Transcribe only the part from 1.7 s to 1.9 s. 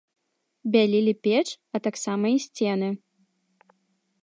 а